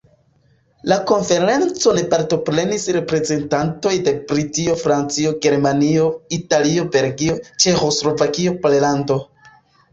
[0.91, 6.09] La konferencon partoprenis reprezentantoj de Britio, Francio, Germanio,
[6.41, 9.23] Italio, Belgio, Ĉeĥoslovakio, Pollando.